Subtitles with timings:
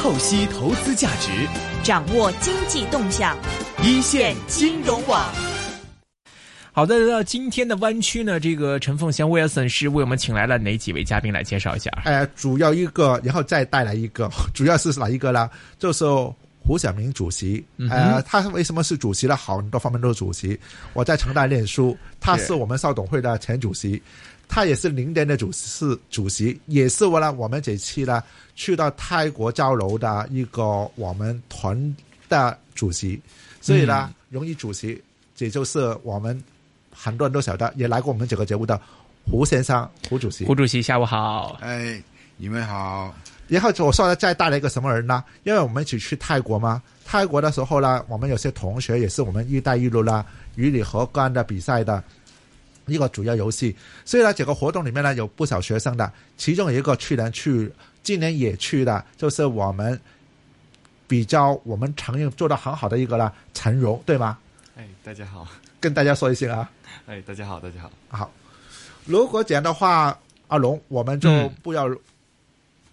[0.00, 1.30] 透析投资价值，
[1.82, 3.36] 掌握经济动向，
[3.82, 5.30] 一线金融网。
[6.72, 11.90] 好的，那今天的湾区呢，这个陈凤祥 Wilson 是为我们请来了哪几位嘉宾来介绍一下？
[12.06, 15.50] 呃，主要一个，然后再带来一个，主要是哪一个呢？
[15.78, 16.02] 就是
[16.64, 17.62] 胡晓明主席。
[17.90, 19.36] 呃，他为什么是主席呢？
[19.36, 20.58] 好多方面都是主席。
[20.94, 24.02] 我在成大念书，他是我们少董会的前主席，
[24.50, 28.22] 他也是零点的主是主席，也是为了我们这期呢
[28.56, 31.96] 去到泰国交流的一个我们团
[32.28, 33.18] 的主席。
[33.60, 35.00] 所以呢，荣誉主席，
[35.36, 36.42] 这就是我们。
[36.92, 38.78] 很多人都晓得，也来过我们这个节目的
[39.24, 40.44] 胡先生，胡主席。
[40.44, 41.56] 胡主席，下午好。
[41.62, 42.02] 哎，
[42.36, 43.14] 你们好。
[43.48, 45.24] 然后我说的再带来一个什么人呢？
[45.44, 52.04] 因为我们一起去泰国嘛，泰国的时候呢，我们有些同学也是我们“一带一路”啦、与你何干的比赛的
[52.90, 53.74] 一个主要游戏。
[54.04, 57.72] 所以呢，这个活动里面呢，有不少学生的，其中有一个去年去，
[58.02, 59.98] 今年也去的，就是我们
[61.06, 64.38] 比较我们常用做的很好的一个了，陈荣，对吗？
[64.76, 65.46] 哎，大家好。
[65.80, 66.70] 跟大家说一声啊！
[67.06, 68.30] 哎，大家好，大家好，好。
[69.06, 71.88] 如果这样的话，阿龙，我们就不要，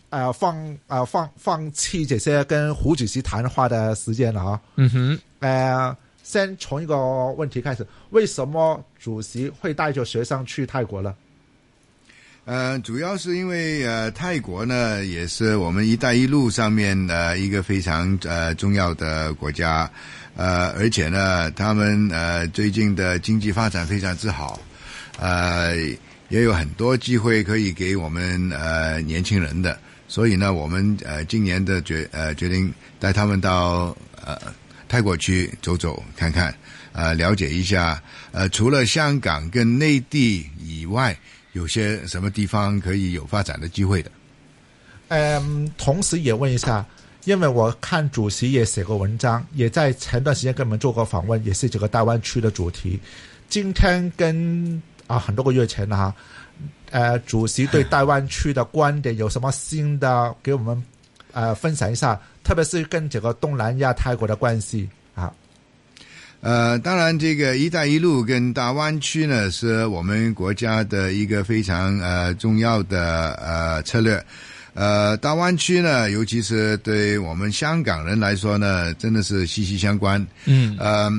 [0.09, 4.61] 呃，放呃放放弃这些跟胡主席谈话的时间了啊。
[4.75, 5.19] 嗯哼。
[5.39, 5.95] 呃，
[6.27, 6.97] 先从一个
[7.37, 11.15] 问题开始：为什么主席会带着学生去泰国呢？
[12.43, 19.89] 呃，主要是因为呃，泰国呢也是我们“一带一路”上面的一个非常呃重要的国家。
[20.35, 24.59] 呃，而且呢，他们呃最近的经济发展非常之好，
[25.19, 25.77] 呃，
[26.27, 34.37] 也有很多机会可以给我们呃年轻人的，所以呢，我们呃今年的决呃决定带他们到呃
[34.87, 36.53] 泰国去走走看看，
[36.93, 41.17] 呃了解一下，呃除了香港跟内地以外，
[41.53, 44.11] 有些什么地方可以有发展的机会的。
[45.09, 46.85] 嗯，同时也问一下。
[47.25, 52.97] 因为我看主席也写过文章，也在前段时间跟我们做过访问，也是这个大湾区的主题。
[53.49, 56.15] 今天跟啊很多个月前了哈，
[56.89, 60.81] 呃，主席对大湾区的观点有什么新的给我们
[61.33, 62.17] 呃分享一下？
[62.47, 65.29] 特别是跟这个东南亚泰国的关系啊。
[66.39, 74.23] 呃，当然，这个“一带一路”跟大湾区呢，是我们国家的一个非常呃重要的呃策略。
[74.73, 80.25] 呃，大湾区呢，尤其是对我们香港人来说呢，真的是息息相关。
[80.45, 81.11] 嗯，呃，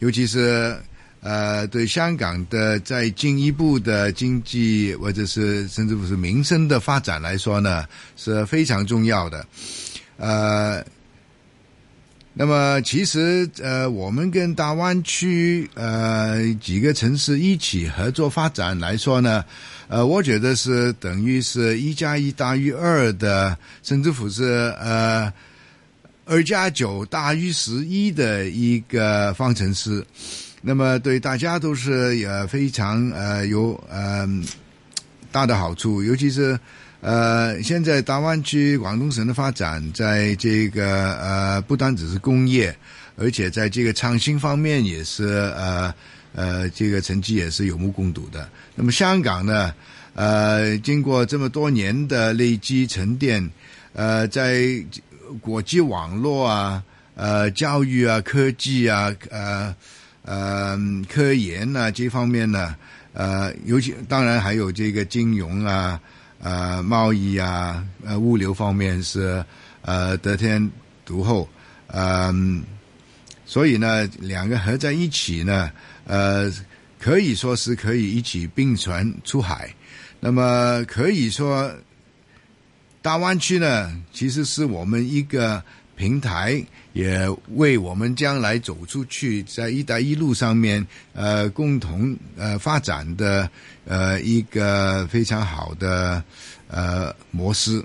[0.00, 0.76] 尤其是
[1.22, 9.46] 呃，对香港的在进一步的经济或者是甚至乎是民生的发展来说呢，是非常重要的。
[10.20, 10.84] 呃，
[12.34, 19.44] 那么其实呃，我们跟大湾区呃几个城市一起合作发展来说呢。
[19.88, 25.32] 呃，我觉得是等于是一加一大于二的，甚至乎是呃
[26.26, 30.06] 二加九大于十一的一个方程式。
[30.62, 34.28] 那么对大家都是呃非常呃有呃
[35.32, 36.56] 大的好处，尤其是
[37.00, 42.76] 呃现在大湾区广东省的发展，在这个呃不单只是工业，
[43.16, 45.24] 而且在这个创新方面也是
[45.56, 45.92] 呃。
[46.32, 48.48] 呃，这个成绩也是有目共睹的。
[48.76, 49.74] 那么香港呢？
[50.14, 53.50] 呃，经过这么多年的累积沉淀，
[53.94, 54.62] 呃，在
[55.40, 56.84] 国际网络啊、
[57.16, 59.74] 呃，教育啊、科技啊、呃
[60.22, 60.78] 呃
[61.12, 62.76] 科研啊这方面呢，
[63.12, 66.00] 呃，尤其当然还有这个金融啊、
[66.42, 69.44] 呃贸易啊、呃物流方面是
[69.82, 70.70] 呃得天
[71.04, 71.48] 独厚。
[71.88, 72.62] 嗯，
[73.46, 75.70] 所以呢，两个合在一起呢。
[76.06, 76.52] 呃，
[76.98, 79.72] 可以说是可以一起并船出海。
[80.18, 81.72] 那么可以说，
[83.00, 85.62] 大湾区呢，其实是我们一个
[86.00, 93.46] 平台，也为我们将来走出去，在“一带一路”上面呃共同呃发展的
[93.84, 96.24] 呃一个非常好的
[96.68, 97.84] 呃模式。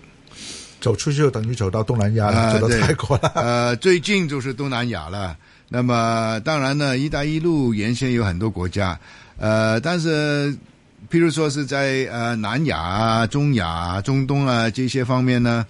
[0.79, 3.31] 走出去就等于走到东南亚了，走到泰国了。
[3.35, 5.35] 呃，最近就是东南亚了。
[5.68, 8.97] 那么当然呢，“一带一路”原先有很多国家，
[9.38, 10.56] 呃，但是，
[11.09, 15.65] 譬如说是在呃南亚啊、中亚、中东啊这些方面呢，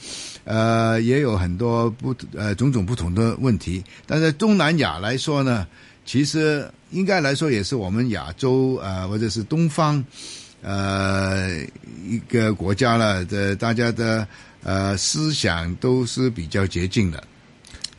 [0.45, 3.83] 呃，也有很多不呃种种不同的问题。
[4.07, 5.67] 但是东南亚来说呢，
[6.05, 10.01] 其实应该来说也是我们亚洲呃或者是东方
[10.61, 11.61] 呃
[12.07, 14.27] 一个国家了的，大家的
[14.63, 17.23] 呃思想都是比较接近的，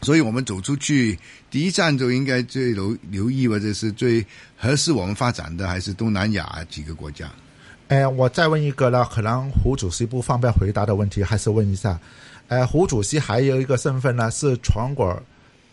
[0.02, 1.18] 所以我们走出去。
[1.48, 4.24] 第一站就应该最留留意或者是最
[4.56, 7.30] 合适我们发展的，还是东南亚几个国家。
[7.88, 11.96] 哎，我再问一个呢，可能胡主席不方便回答的问题，还是问一下。
[12.48, 15.16] 呃，胡主席还有一个身份呢，是全国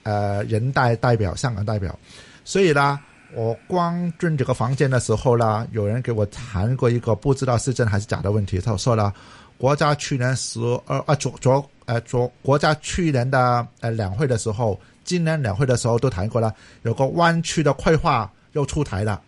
[0.03, 1.97] 呃人大代表，香港代表。
[2.45, 2.99] 所以呢，
[3.33, 8.59] 我光进这个房间的时候呢，有人给我谈过一个不知道是真还是假的问题。
[8.59, 9.11] 他说了，
[9.57, 19.19] 国家去年十二啊昨昨呃昨国家去年的呃两会的时候，今年两会的时候都谈过了，有个湾区的规划又出台了。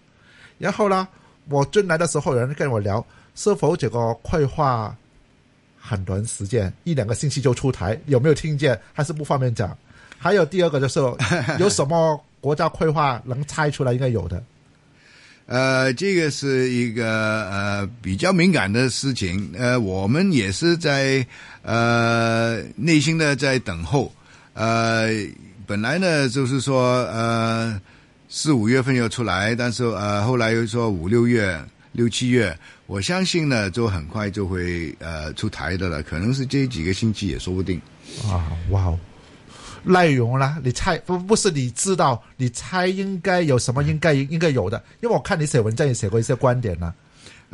[0.59, 1.07] 然后呢，
[1.49, 3.05] 我进来的时候，有人跟我聊，
[3.35, 4.95] 是否这个规划
[5.79, 8.79] 很短时间，一两个星期就出台，有没有听见？
[8.93, 9.77] 还是不方便讲。
[10.17, 10.99] 还有第二个就是
[11.59, 13.93] 有什么国家规划能猜出来？
[13.93, 14.43] 应该有的。
[15.45, 19.47] 呃，这个是一个呃比较敏感的事情。
[19.55, 21.23] 呃，我们也是在
[21.61, 24.11] 呃内心的在等候。
[24.53, 25.09] 呃，
[25.67, 27.79] 本来呢就是说呃
[28.37, 31.57] 四五月份要出来，但是呃后来又说五六月、
[31.93, 32.53] 六七月，
[32.85, 37.81] 我相信呢就很快就会呃出台的了，可能是这几个星期也说不定。
[38.29, 38.99] 啊，哇哦！
[39.85, 46.93] 内容啦，你猜不不是你知道，你猜应该有什么应该应该有的，因为我看你写文章也写过一些观点呢。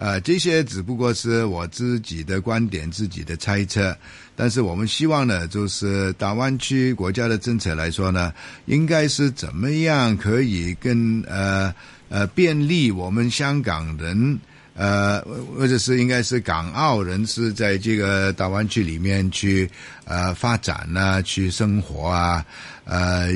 [0.02, 3.96] 呃，这些只不过是我自己的观点、自己的猜测，
[4.36, 8.34] 但是我们希望呢，就是大湾区国家的政策来说呢，
[8.66, 11.72] 应该是怎么样可以更呃
[12.10, 14.40] 呃便利我们香港人。
[14.74, 15.22] 呃，
[15.56, 19.70] 或者是应该是港澳人士在这个大湾区里面去
[20.06, 22.44] 呃发展啊，去生活啊，
[22.86, 23.30] 呃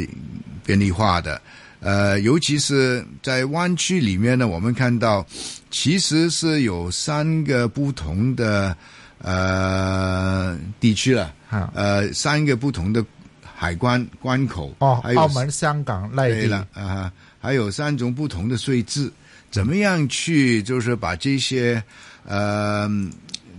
[0.65, 1.39] 便利化的。
[1.85, 5.23] 呃，尤其是在湾区里面呢，我们看到
[5.69, 8.75] 其实是有三个不同的
[9.19, 11.31] 呃地区了，
[11.75, 13.05] 呃三个不同的
[13.43, 19.11] 海关关口哦，还有澳门、香港、内地对了啊，还有三种不同的税制。
[19.51, 21.81] 怎么样去就是把这些
[22.25, 22.89] 呃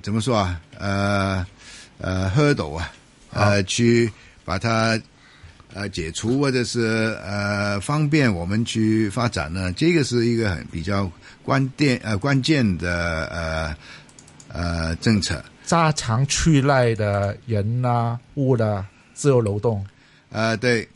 [0.02, 1.46] 怎么说啊呃
[1.98, 2.90] 呃 hurdle 啊
[3.30, 4.10] 呃去
[4.44, 5.00] 把它
[5.76, 9.70] 呃解除或者是呃方便我们去发展呢？
[9.74, 11.10] 这个是一个很比较
[11.42, 13.76] 关键呃关键的呃
[14.48, 15.44] 呃政策。
[15.66, 19.84] 加强区内的人啊物的自由流动。
[20.30, 20.88] 呃，对，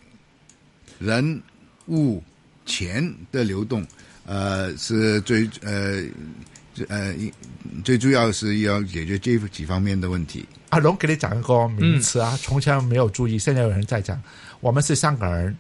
[0.99, 1.43] 人
[1.89, 2.23] 物
[2.65, 3.87] 钱的流动。
[4.27, 6.05] 呃，是最呃
[6.89, 7.15] 呃
[7.85, 10.47] 最主要是要解决这几方面的问题。
[10.71, 14.21] 阿龙给你讲一个名词啊，从前没有注意，现在有人在讲。
[14.61, 15.57] 我们是香港人，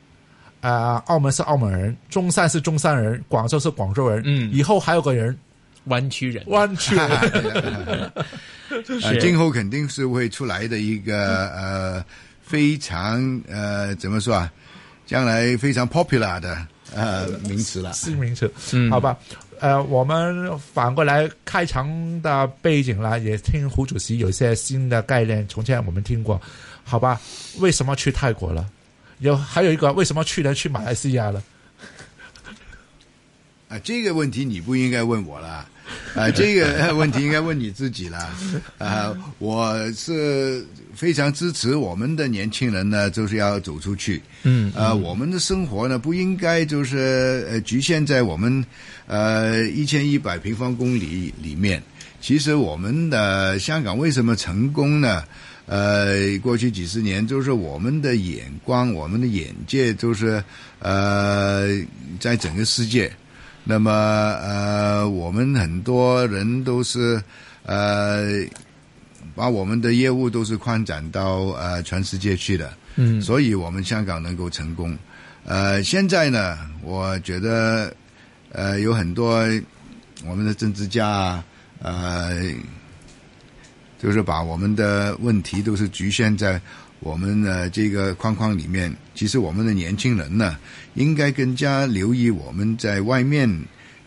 [0.60, 4.22] 呃，澳门是澳门人，中山是中山人，广州是广州人。
[4.24, 5.36] 嗯，以后还有个人，
[5.84, 7.08] 湾区人，湾区人。
[9.02, 12.04] 呃，今后肯定是会出来的一个呃
[12.42, 14.52] 非常呃怎么说啊，
[15.06, 16.66] 将来非常 popular 的。
[16.92, 19.16] 呃，名词了，新名词，嗯，好吧，
[19.60, 21.86] 呃，我们反过来开场
[22.22, 26.40] 的背景呢，也听胡主席有一些新的概念，从前我们听过，
[26.82, 27.20] 好吧？
[27.58, 28.66] 为什么去泰国了？
[29.18, 31.42] 有还有一个，为什么去年去马来西亚了？
[33.70, 35.64] 啊，这个问题你不应该问我了。
[36.16, 38.18] 啊，这个 问题应该问你自己了。
[38.78, 44.20] 啊，我是非常支持我们的年轻人呢，就是要走出去。
[44.42, 48.64] 嗯，啊，我们的生活呢，不应该就是呃局限在我们
[49.06, 51.80] 呃一千一百平方公里里面。
[52.20, 55.22] 其实我们的香港为什么成功呢？
[55.66, 60.42] 呃，过去几十年就是我们的眼光、我们的眼界，就是
[60.80, 61.68] 呃
[62.18, 63.10] 在整个世界。
[63.70, 67.22] 那么呃，我们很多人都是
[67.64, 68.44] 呃，
[69.36, 74.98] 把我们的业务都是扩展到呃全世界去的，嗯，所以我们香港能够成功。
[75.44, 77.94] 呃，现在呢，我觉得
[78.50, 79.38] 呃有很多
[80.26, 81.44] 我们的政治家啊
[81.78, 82.52] 呃，
[84.02, 86.60] 就是把我们的问题都是局限在。
[87.00, 90.56] 我们的这个框框里面，其实我们的年轻人呢，
[90.94, 93.48] 应该更加留意我们在外面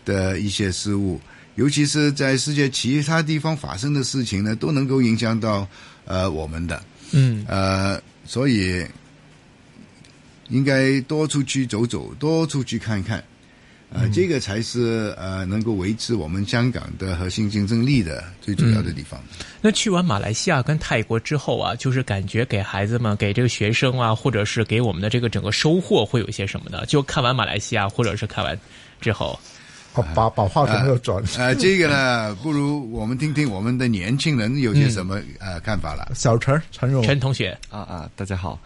[0.05, 1.19] 的一些事物，
[1.55, 5.67] 尤其是在世界其他地方发生的事情呢，都能够影响到
[6.05, 8.85] 呃我们的，嗯，呃，所以
[10.49, 13.23] 应该多出去走走，多出去看看。
[13.93, 19.19] 呃，这个才是呃能够维持我们香港的核心竞争力的最主要的地方。
[19.61, 26.83] 那去完马来西亚跟泰国之后啊，就是感觉给孩子们、给这个学生啊，或者是给我们的这个整个收获会有一些什么呢？
[26.87, 28.57] 就看完马来西亚，或者是看完
[28.99, 29.39] 之后，
[30.15, 31.23] 把把话筒又转。
[31.37, 36.11] 呃，这个呢，不如我们听听我们的年轻人有些什么呃看法了。
[36.15, 38.59] 小陈陈荣陈同学啊啊，大家好。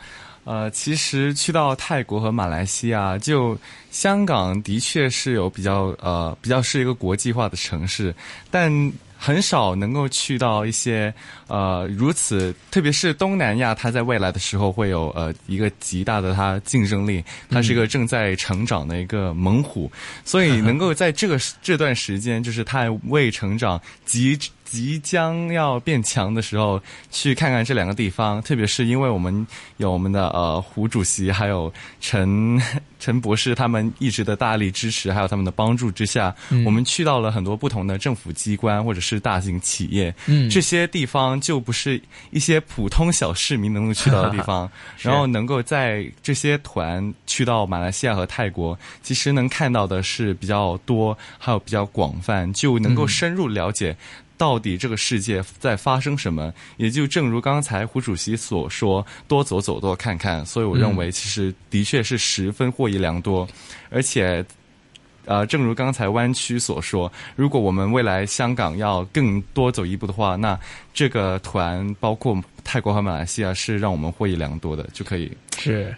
[0.48, 3.58] 呃，其实去到泰国和马来西亚，就
[3.92, 8.16] 香港的确是有比较呃比较是一个国际化的城市，
[8.50, 8.72] 但
[9.18, 11.14] 很少能够去到一些
[11.48, 19.92] 呃如此，特别是东南亚，它在未来的时候会有呃一个极大的它竞争力，它是一个正在成长的一个猛虎，
[20.24, 24.40] 所以能够在这个这段时间，就是它未成长极。
[24.70, 29.48] 即将要变强的时候，去看看这两个地方，特别是因为我们
[29.78, 31.72] 有我们的呃胡主席，还有
[32.02, 32.62] 陈
[33.00, 44.70] 陈博士他们一直的大力支持，还有他们的帮助之下，我们去到了很多不同的政府机关或者是大型企业，嗯，这些地方就不是一些普通小市民能够去到的地方，
[45.00, 53.96] 然后能够在这些团去到马来西亚和泰国，其实能看到的是比较多，还有比较广泛，就能够深入了解。
[54.38, 56.54] 到底这个世界在发生什么？
[56.78, 60.46] 也就正如刚才胡主席所说，多走走，多看看。
[60.46, 63.48] 所以我认为，其实的确是十分获益良多。
[63.90, 64.46] 而且，
[65.26, 70.58] 呃，正如刚才湾区所说，如果我们未来香港要更多走一步的话，那
[70.94, 75.96] 这个团包括泰国和马来西亚是让我们获益良多的，就可以是。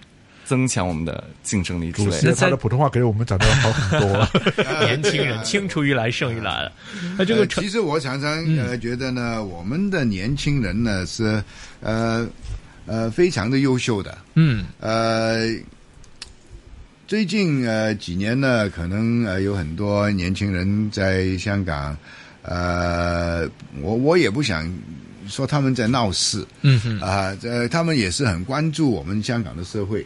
[0.49, 1.91] 增强我们的竞争力。
[1.91, 4.27] 主席他的普通话给我们讲的好很多。
[4.81, 6.71] 年轻人青出于蓝胜于蓝了。
[7.19, 11.43] 那这个其实我常常呃觉得呢，我们的年轻人呢是
[11.81, 12.27] 呃
[12.87, 14.17] 呃非常的优秀的。
[14.33, 14.65] 嗯。
[14.79, 15.55] 呃，
[17.07, 21.95] 最近呃几年呢，可能呃有很多年轻人在香港，
[22.41, 23.47] 呃，
[23.83, 24.67] 我我也不想
[25.27, 26.43] 说他们在闹事。
[26.63, 26.99] 嗯哼。
[27.01, 30.03] 啊，呃，他们也是很关注我们香港的社会。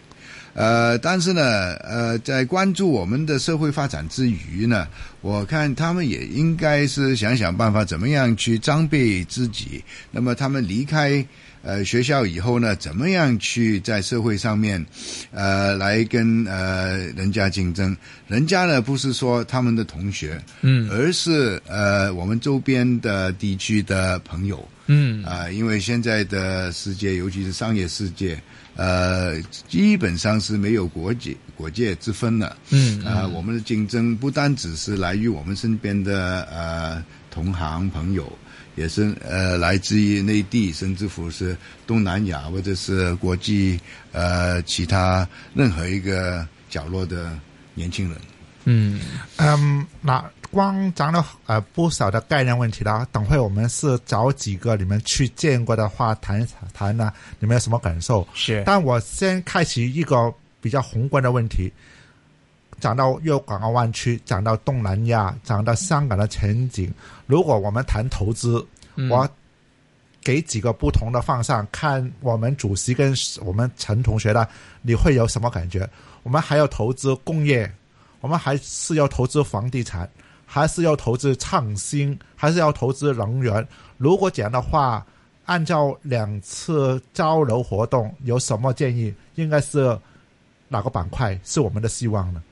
[0.53, 4.87] 呃，但是呢，呃，在关注我们的社会发展之余呢，
[5.21, 9.83] 我看他们也应该是想想办法，怎么样去装备自己。
[10.11, 11.25] 那么他们离开
[11.63, 14.85] 呃学校以后呢，怎么样去在社会上面，
[15.31, 17.97] 呃，来跟呃人家竞争？
[18.27, 28.39] 人家呢不是说他们的同学，嗯，而是呃我们周边的地区的朋友，嗯啊，因为现在的世界，尤其是商业世界。
[28.75, 32.57] 呃，基本上是没有国界国界之分了。
[32.69, 38.31] 嗯，啊，我们的竞争不单只是来于我们身边的呃同行朋友，
[38.75, 43.79] 也是呃来自于内地，甚至乎是东南亚或者是国际
[44.11, 47.37] 呃其他任何一个角落的
[47.73, 48.17] 年轻人。
[48.65, 48.99] 嗯
[49.37, 50.23] 嗯，那。
[50.53, 57.11] 光讲了呃不少的概念问题了，等会我们是找几个你们去见过的话谈谈呢？
[57.39, 58.25] 你们有什么感受？
[58.35, 60.31] 是，但我先开启一个
[60.61, 61.73] 比较宏观的问题，
[62.79, 66.93] 讲到粤港澳湾区，讲到东南亚，讲到香港的前景。
[67.25, 68.63] 如果我们谈投资，
[69.09, 69.27] 我
[70.23, 74.47] 给几个不同的方向看，我们主席跟我们陈同学呢，
[74.83, 75.89] 你会有什么感觉？
[76.21, 77.69] 我们还要投资工业，
[78.21, 80.07] 我们还是要投资房地产。
[80.53, 83.67] 还是要投资创新，还是要投资能源？
[83.97, 85.03] 如果讲的话，
[85.45, 89.11] 按照两次交流活动，有什么建议？
[89.33, 89.99] 应该是
[90.67, 92.43] 哪个板块是我们的希望呢？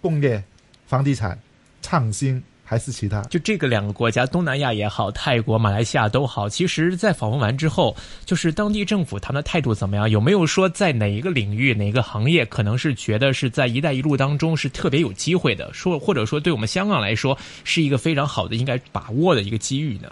[0.00, 0.42] 工业、
[0.84, 1.38] 房地产、
[1.80, 2.42] 创新。
[2.66, 6.48] 还是其他，就这个两个国家，东南亚也好，泰国、马来西亚都好。
[6.48, 7.94] 其实，在访问完之后，
[8.24, 10.08] 就是当地政府他们的态度怎么样？
[10.08, 15.70] 有没有说在哪一个领域、哪个行业，可能是觉得是在“一带一路”当中是特别有机会的？
[15.74, 20.08] 说或者说，对我们香港来说，是一个非常好的、应该把握的一个机遇呢？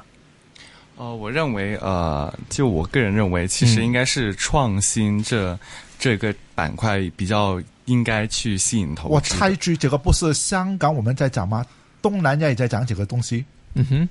[0.97, 5.59] 哦，我认为，呃，就我个人认为，其实应该是创新这
[5.99, 9.15] 这个板块比较应该去吸引投资。
[9.15, 11.65] 我插一句，这个不是香港我们在讲吗？
[12.03, 13.45] 东南亚也在讲几个东西，
[13.75, 14.09] 嗯哼，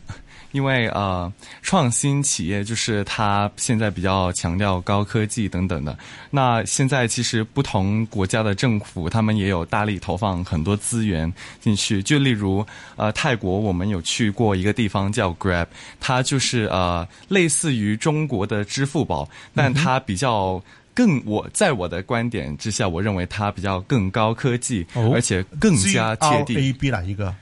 [0.53, 1.31] 因为呃，
[1.62, 5.98] 创新企业就是它现在比较强调高科技等等的。
[6.29, 12.01] 那现在其实不同国家的政府，他们也有大力投放很多资源进去。
[12.01, 15.67] 就例如呃，泰国我们有去过一个地方叫 Grab，
[16.00, 20.62] 它就是呃类似于中国的支付宝，但它比较
[20.93, 26.57] 更我在我的观点之下，我认为它比较更高科技，而且更加贴地。
[26.57, 27.33] A B 哪一个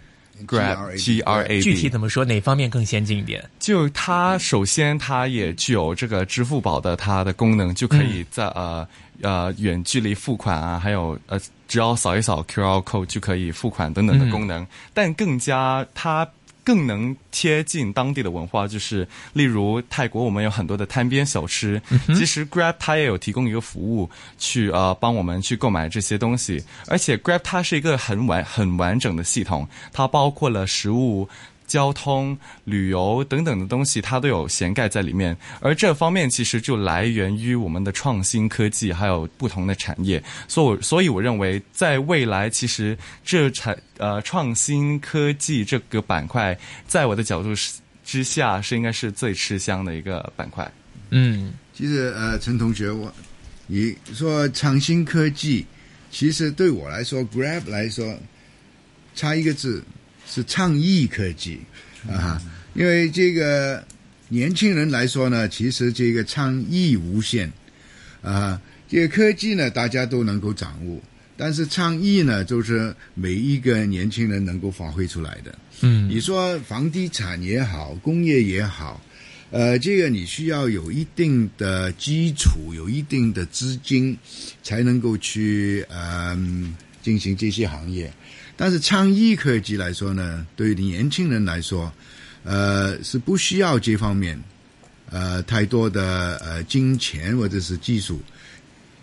[0.47, 2.25] ？Grab G R A，具体怎么说？
[2.25, 3.43] 哪方面更先进一点？
[3.59, 8.87] 就它首先，它也具有这个支付宝的它的功能，就可以在呃
[9.21, 14.65] 呃远距离付款啊，还有呃只要扫一扫 Q R code 就可以付款等等的功能。
[14.93, 16.27] 但更加它。
[16.69, 21.81] 更能贴近当地的文化，就是例如泰国，我们有很多的摊边小吃。
[22.15, 24.07] 其实 Grab 它也有提供一个服务，
[24.37, 26.63] 去呃帮我们去购买这些东西。
[26.85, 31.27] 而且 Grab 它是一个很完很完整的系统，它包括了食物。
[31.69, 35.37] 交通、旅游等等的东西，它都有涵盖在里面。
[35.61, 40.21] 而这方面其实就来源于我们的创新科技，还有不同的产业。
[40.47, 46.57] 所以，所以我认为，在未来，其实这产呃创新科技这个板块，
[46.87, 47.53] 在我的角度
[48.03, 50.69] 之下，是应该是最吃香的一个板块。
[51.11, 53.13] 嗯，其实呃，陈同学，我
[53.67, 55.65] 你说创新科技，
[56.09, 58.17] 其实对我来说，Grab 来说，
[59.13, 59.83] 差一个字
[60.29, 61.59] 是倡议科技
[62.07, 62.39] 啊，
[62.75, 63.83] 因为这个
[64.27, 67.51] 年轻人来说呢，其实这个倡议无限
[68.21, 71.01] 啊，这个科技呢大家都能够掌握，
[71.35, 75.57] 但是倡议呢，就是每一个年轻人能够发挥出来的。
[75.81, 79.01] 嗯，你说房地产也好，工业也好。
[79.51, 84.15] 呃，这个你需要有一定的基础，有一定的资金，
[84.61, 88.13] 才能够去嗯进行这些行业。
[88.61, 91.89] 但是创意科技来说呢，对于年轻人来说，
[92.43, 94.37] 呃，是不需要这方面
[95.09, 98.19] 呃太多的呃金钱或者是技术，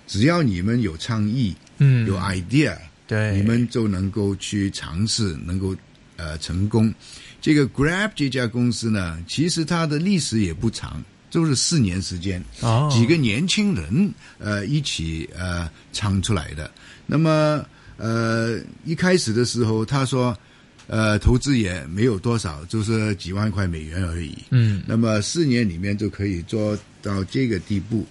[0.07, 5.75] 只要你们有创意，嗯，有 idea，对，你们就能够去尝试，能够
[6.17, 6.93] 呃成功。
[7.41, 16.71] 这个 Grab 这家公司呢，其实它的历史也不长，就是四年时间，哦，几个年轻人呃一起呃唱出来的。
[17.07, 17.65] 那么
[17.97, 20.37] 呃一开始的时候，他说
[20.87, 24.37] 呃投资也没有多少，就是几万块美元而已。
[24.51, 28.07] 嗯，那么四年里面就可以做到这个地步，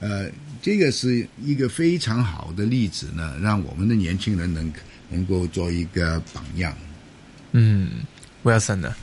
[0.00, 0.30] 呃，
[0.60, 4.72] 这个是一个非常好的例子呢，让我们的年轻人能
[5.08, 6.74] 能够做一个榜样。
[7.52, 7.90] 嗯。
[8.42, 8.94] Wilson 呢？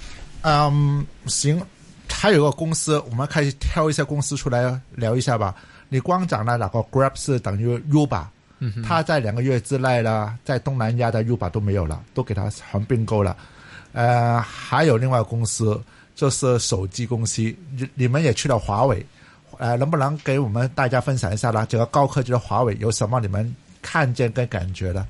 [0.41, 1.61] 嗯，行，
[2.09, 5.53] 还有个公司，我们开始挑一些公司出来聊一下吧。
[5.89, 8.25] 你光讲了那个 Grab 是等于 Uber，
[8.59, 13.37] 嗯，他在两个月之内呢，在东南亚的 Uber 都没有了，都给他全并购了。
[13.93, 15.79] 呃，还有另外公司，
[16.15, 19.05] 就是手机公司，你你们也去了华为，
[19.57, 21.65] 呃，能不能给我们大家分享一下呢？
[21.67, 25.05] 这个高科技的华为有什么你们看见跟感觉的？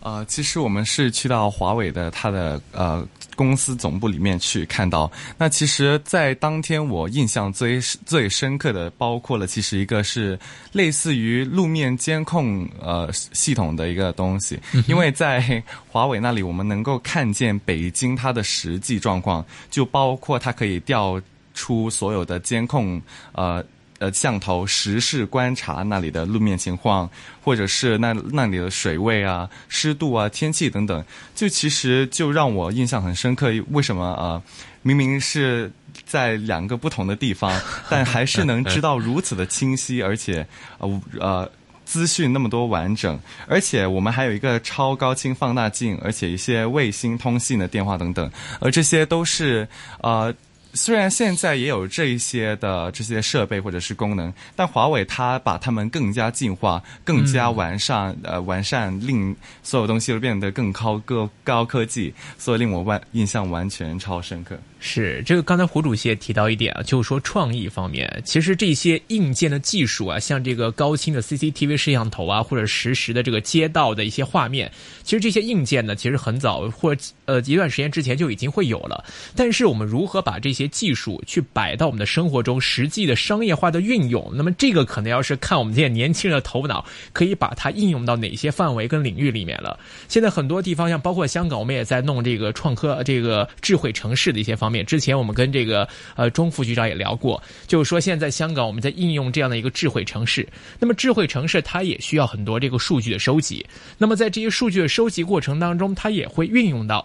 [0.00, 5.10] 呃，其实我们是去到华为的它的呃公司总部里面去看到。
[5.38, 10.38] 那其实，在当天我印象最最深刻的，包括了其实一个是
[10.72, 21.20] 类似于路面监控呃系统的一个东西，因为在华为那里，我们能够看见北京它的实际状况，就包括它可以调
[21.54, 23.00] 出所有的监控
[23.32, 23.64] 呃。
[24.02, 27.08] 呃，像头实时观察那里的路面情况，
[27.40, 31.04] 或者是那那里的水位啊、湿度啊、天气等等，
[31.36, 33.52] 就其实就让我印象很深刻。
[33.70, 34.42] 为什么啊？
[34.82, 35.70] 明明是
[36.04, 37.56] 在两个不同的地方，
[37.88, 40.44] 但还是能知道如此的清晰，而且
[40.78, 41.50] 呃呃
[41.84, 49.68] 资讯那么多完整，而且我们还有一个超高清放大镜，而且一些卫星通信的电话等等，而这些都是
[50.00, 50.34] 呃。
[50.74, 64.58] 虽然现在也有这一些的这些设备或者是功能，但华为它把它们更加进化、更加完善，呃，完善令所有东西都变得更高高高科技，所以令我完印象完全超深刻。
[64.84, 74.68] 是这个，刚才胡主席也提到一点啊，就是说创意方面，其实这些硬件的技术啊，像这个高清的 CCTV 摄像头啊，或者实时的这个街道的一些画面，
[75.04, 79.04] 其实这些硬件呢，其实很早或呃一段时间之前就已经会有了。
[79.36, 89.78] 但是我们如何把这些技术去摆到我们的生活中，实际的商业化的运用，那么这个可能要是看我们这些年轻人的头脑，可以把它应用到哪些范围跟领域里面了。
[90.08, 94.71] 现在很多地方，像包括香港，我们也在弄这个创科、这个智慧城市的一些方。
[94.84, 100.46] 之前我们跟这个呃钟副局长也聊过，就是说现在香港我们在应用这样的一个智慧城市，
[100.78, 103.66] 那么智慧城市它也需要很多这个数据的收集，
[103.98, 107.04] 那么在这些数据的收集过程当中，它也会运用到。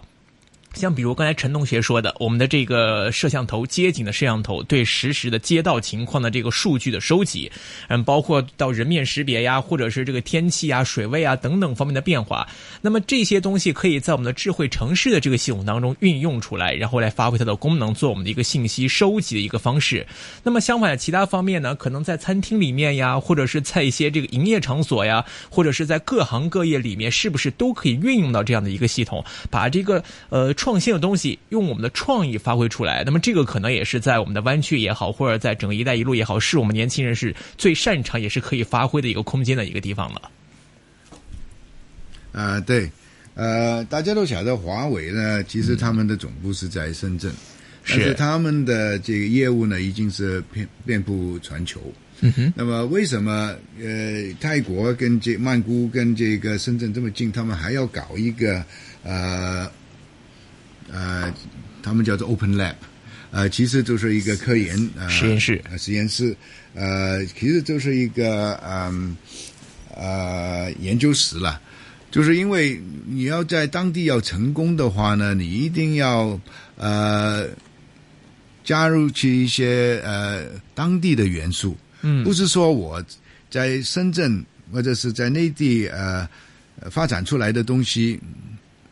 [0.77, 7.51] 像比如刚才陈同学说的，我们的这个摄像头街景的摄像头对实时的街道情况的这个数据的收集，
[7.87, 12.47] 嗯，包括到人面识别呀，或者是这个天气啊、水位啊等等方面的变化，
[12.81, 20.05] 那么这些东西可以在我们的智慧城市的这个系统当中运用出来，然后来发挥它的功能，做我们的一个信息收集的一个方式。
[20.43, 30.53] 那么相反，其他方面呢，可能在餐厅里面呀，或者是在一些这个营业场所呀，或者是在各行各业里面，是不是都可以运用到这样的一个系统，把这个呃。
[30.67, 40.29] 创新的东西用我们的创意发挥出来，那么这个可能也是在我们的湾区也好，或者在整个“一带一路”也好，是我们年轻人是最擅长也是可以发挥的一个空间的一个地方了。
[42.33, 42.91] 啊，对，
[43.35, 47.31] 呃，大家都晓得华为呢，其实他们的总部是在深圳，
[47.87, 51.79] 但是他们的这个业务呢，已经是遍遍布全球。
[52.19, 52.53] 嗯哼。
[52.57, 58.61] 那么为什么呃泰国跟这曼谷跟这个深圳这么近，他们还要搞一个
[59.03, 59.71] 呃？
[60.91, 61.33] 呃，
[61.83, 62.75] 他们叫做 Open Lab，
[63.31, 65.61] 呃，其实就是一个科研呃实验室。
[65.69, 66.35] 呃实验室，
[66.73, 69.15] 呃，其实就是一个嗯
[69.95, 71.61] 呃研究室了。
[72.09, 76.39] 就是因为你要在当地要成功的话呢，你一定要
[76.77, 77.47] 呃
[78.63, 82.23] 加入去一些呃当地的元素，嗯。
[82.23, 83.03] 不是说我
[83.51, 86.27] 在深圳或者是在内地呃
[86.79, 88.19] 呃发展出来的东西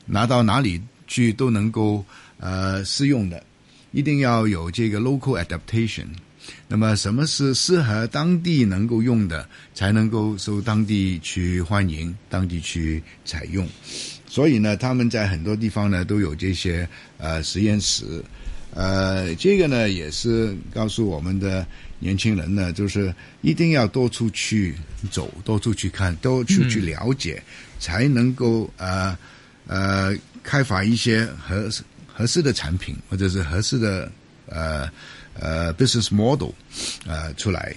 [0.06, 2.04] 拿到哪里去都能够
[2.40, 3.44] 呃适用的，
[3.92, 6.08] 一定要有这个 local adaptation。
[6.68, 13.68] 那么，什么是适合当地能够用的，才能够受当地去欢迎，当地去采用。
[14.28, 16.88] 所以呢，他们在很多地方呢都有这些
[17.18, 18.24] 呃实验室。
[18.76, 21.66] 呃，这个呢也是告诉我们的
[21.98, 24.76] 年轻人呢，就是一定要多出去
[25.10, 27.42] 走，多出去看，多出去了解，
[27.80, 29.18] 才能够呃
[29.66, 30.16] 呃
[30.46, 31.68] 开发一些合
[32.06, 34.12] 合适的产品，或者是合适的
[34.46, 34.88] 呃
[35.34, 36.52] 呃 business model
[37.08, 37.76] 呃出来。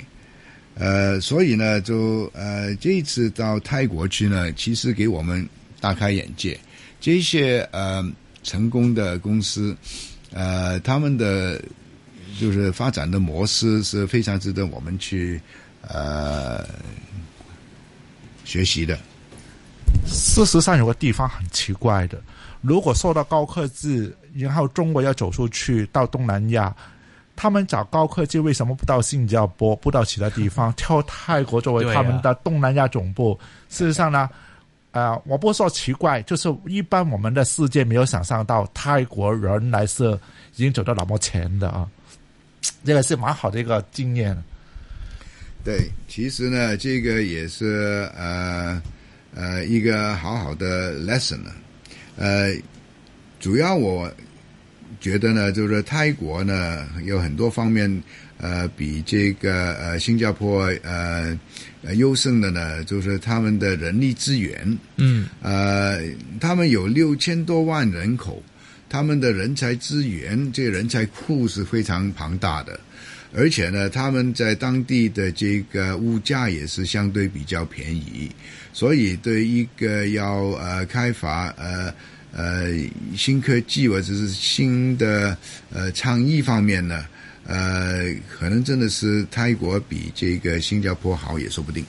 [0.74, 5.48] 呃，所以呢，就呃这一次到泰国去呢，其实给我们
[5.80, 6.56] 大开眼界。
[7.00, 8.04] 这些呃
[8.44, 9.76] 成功的公司，
[10.30, 11.60] 呃，他们的
[12.38, 15.40] 就是发展的模式是非常值得我们去
[15.82, 16.64] 呃
[18.44, 18.96] 学习的。
[20.06, 22.22] 事实上，有个地方很奇怪的，
[22.60, 26.74] 如果受到高科技，然后中国要走出去到东南亚，
[27.36, 33.38] 他们找高科技为什么不到新加坡，不到其他地方，挑泰国作为他们的东南亚总部？
[33.68, 34.28] 事实上呢，
[34.90, 40.10] 呃，我不说奇怪，就是一般我们的世界没有想象到泰国人来是
[40.56, 41.88] 已经走到那么前的啊，
[42.84, 44.36] 这个是蛮好的一个经验。
[45.64, 48.82] 对，其实呢，这个也是呃
[49.34, 51.50] 呃一个好好的 lesson 呢。
[52.18, 52.52] 呃，
[53.38, 54.12] 主要我
[55.00, 58.02] 觉得呢，就是泰国呢有很多方面
[58.38, 61.38] 呃比这个呃新加坡呃
[61.82, 64.78] 呃优胜的呢，就是他们的人力资源。
[64.96, 65.28] 嗯。
[65.40, 66.00] 呃，
[66.40, 68.42] 他们有六千多万人口，
[68.88, 72.80] 他们的人才资源，这个人才库是非常庞大的，
[73.32, 78.28] 而且呢，他们在当地的这个物价也是相对比较便宜，
[78.78, 81.92] 所以对一个要呃开发呃
[82.30, 82.66] 呃
[83.16, 85.36] 新科技或者是新的
[85.72, 87.04] 呃倡议方面呢，
[87.44, 91.84] 呃，可能真的是泰国比这个新加坡好也说不定。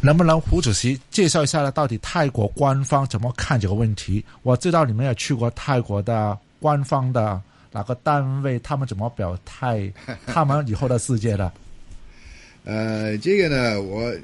[0.00, 1.70] 能不能胡主席介绍一下呢？
[1.70, 4.24] 到底泰国官方怎么看这个问题？
[4.42, 9.88] 我知道你们也去过泰国的官方的哪个单位，他们怎么表态？
[10.26, 11.52] 他们以后的世界的？
[12.64, 14.20] 呃，这个呢，我，这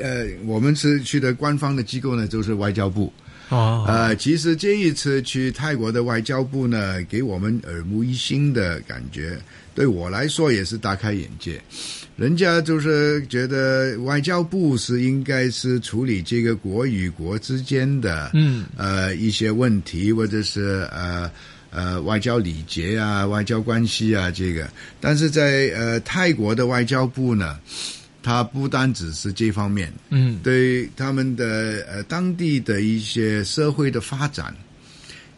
[0.00, 3.12] 呃，我们是去的官方的机构呢，就是外交部。
[3.48, 9.38] 哦呃，其实这一次去泰国的外交部呢，给我们耳目一新的感觉，
[9.74, 11.60] 对我来说也是大开眼界。
[12.16, 21.30] 人家就是觉得外交部是应该是处理这个国与国之间的，嗯呃一些问题，或者是呃
[21.70, 24.66] 呃外交礼节啊、外交关系啊这个，
[24.98, 27.58] 但是在呃泰国的外交部呢，
[28.22, 34.54] 它不单只是这方面，嗯对他们的呃当地的一些社会的发展，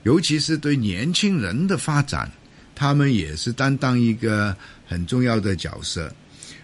[0.03, 2.31] 尤其是对年轻人的发展，
[2.75, 4.55] 他们也是担当一个
[4.87, 6.13] 很重要的角色。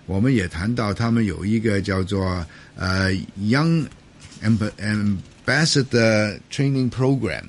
[0.07, 3.87] 我们也谈到，他们有一个叫做呃 Young
[4.43, 7.45] Amb- Ambassador Training Program，、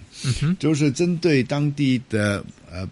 [0.59, 2.87] 就是针对当地的呃，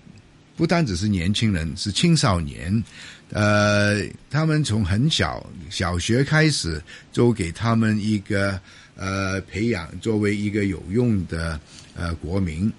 [0.58, 2.84] 不单只是年轻人，是青少年，
[3.32, 8.60] 呃，他们从很小小学开始，就给他们一个
[8.96, 11.60] 呃培养，作为一个有用的
[11.96, 12.72] 呃国民。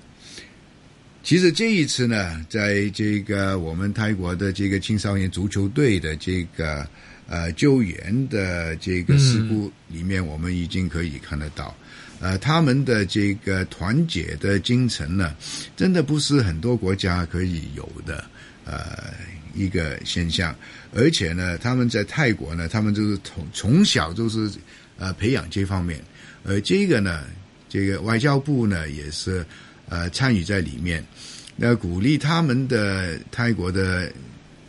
[1.22, 6.84] 其实这一次呢，在这个我们泰国的这个青少年足球队的这个
[7.28, 11.76] 呃救援的这个事故里面，我们已经可以看得到，
[12.20, 15.36] 呃，他们的这个团结的精神呢，
[15.76, 18.24] 真的不是很多国家可以有的，
[18.64, 19.12] 呃，
[19.54, 20.54] 一个现象。
[20.92, 24.50] 而且呢，他们在泰国呢，他们就是从从小就是
[24.98, 26.02] 呃培养这方面，
[26.44, 27.24] 而这个呢，
[27.68, 29.46] 这个外交部呢也是
[29.88, 31.04] 呃参与在里面，
[31.54, 34.12] 那鼓励他们的泰国的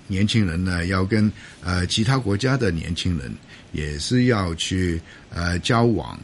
[0.08, 1.32] 年轻人呢，要跟
[1.64, 3.34] 呃其他国家的年轻人
[3.72, 6.20] 也是要去呃交往，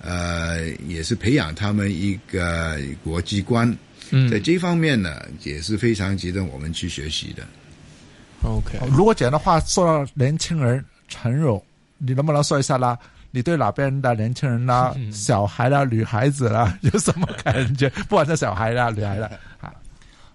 [0.00, 3.72] 呃也是培养他们一个国际观，
[4.10, 7.46] 嗯在这方面呢也是非常值得我们去学习的。
[8.42, 11.62] ，OK，如果这样的话，说到年轻人陈勇，
[11.98, 12.98] 你能不能说一下啦？
[13.30, 17.88] 你对哪边的年轻人啦、小孩啦、女孩子啦 有什么感觉？
[18.08, 19.72] 不管是小孩啦、女孩啦， 啊，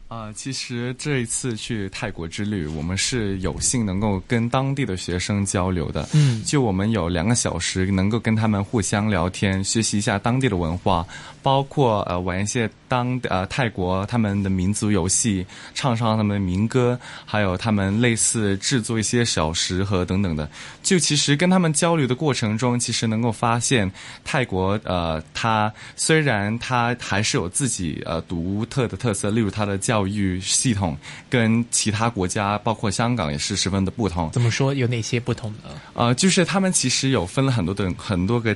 [0.08, 6.08] 啊、其实这一次去泰国之旅，我们是有幸能够跟当地的学生交流的。
[6.14, 11.04] 嗯就我们有两个小时能够跟他们互相聊天，学习一下当地的文化，
[11.44, 20.50] 包括呃玩一些当呃泰国他们的民族游戏，唱唱他们的民歌，还有他们类似制作一些小食盒等等的。
[20.82, 23.92] 就其实跟他们交流的过程中，其实能够发现
[24.24, 30.98] 泰国呃，它虽然它还是有自己呃独特的特色，例如它的教育系统
[31.30, 34.32] 跟其他国家，包括香港也是十分的不同。
[34.32, 35.70] 怎么说有哪些不同呢？
[35.94, 38.56] 呃，就是他们其实有分了很多的很多个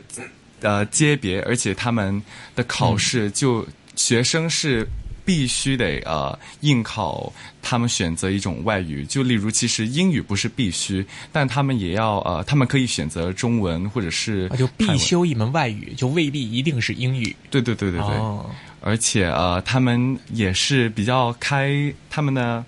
[0.62, 2.22] 呃阶别，而且他们
[2.56, 4.88] 的考试就、学生是
[5.26, 14.98] 必须得呃应考，他们选择一种外语，就例如其实英语不是必须，但他们也要呃，他们可以选择中文或者是啊，就必。
[14.98, 17.36] 修一门外语，就未必一定是英语。
[17.50, 18.10] 对对对对对。
[18.16, 18.50] 哦，
[18.82, 22.66] 而且呃，他们也是比较开，他们的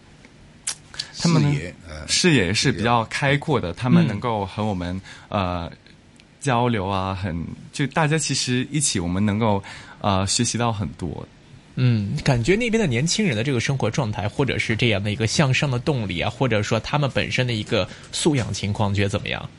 [1.17, 4.99] 他们呢视野呃视野是比较开阔的，他们能够和我们
[5.29, 5.69] 呃
[6.39, 9.63] 交流啊，很就大家其实一起，我们能够
[10.01, 11.27] 呃学习到很多。
[11.75, 19.49] 嗯，感觉那边的年轻人的这个生活状态，或者是这样的一个向上的动力啊，或者说他们本身的一个素养情况，觉得怎么样？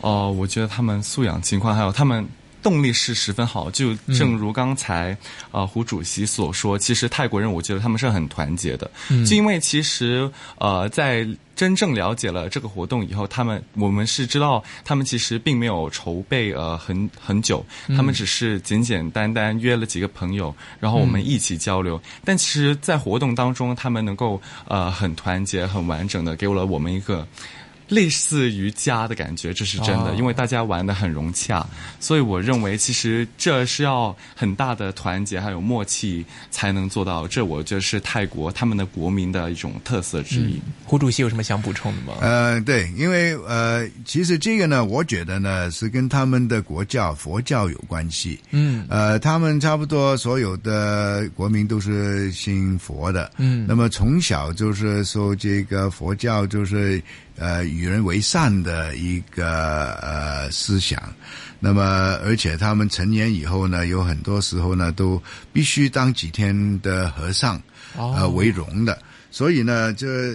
[0.00, 2.26] 哦、我觉得他们素养情况还有他们。
[2.62, 5.16] 动力是十分好，就正如刚才
[5.50, 8.90] 呃胡主席所说，其实泰国人我觉得他们是很团结的，
[9.26, 22.00] 就因为其实呃在真正了解了这个活动以后，他们我们是知道他们其实并没有筹备呃很很久，他们只是简简单单约了几个朋友，然后我们一起交流。
[22.24, 27.26] 但其实，在活动当中，他们能够呃很团结、很完整的给了我们一个。
[27.92, 31.64] 类似于家的感觉，这是真的，哦因为大家玩的很融洽，
[32.00, 37.28] 所以我认为其实这是要很大的团结还有默契才能做到。
[37.28, 40.58] 这我觉得是泰国他们的国民的一种特色之一。
[40.84, 42.14] 胡主席有什么想补充的吗？
[42.22, 48.40] 呃，对，因为呃，其实这个呢，我觉得呢是跟他们的国教佛教有关系。
[48.52, 53.30] 嗯呃，他们差不多所有的国民都是信佛的。
[53.36, 57.02] 嗯那么从小就是受这个佛教就是
[57.36, 61.00] 呃与人为善的一个呃思想。
[61.58, 67.56] 那么而且他们成年以后呢，有很多时候呢都必须当几天的和尚，
[67.96, 68.98] 哦呃为荣的。
[69.30, 70.34] 所以呢，这